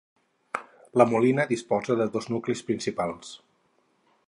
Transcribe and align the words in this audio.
La 1.01 1.05
Molina 1.11 1.45
disposa 1.51 1.99
de 2.01 2.09
dos 2.17 2.29
nuclis 2.37 2.65
principals. 2.71 3.37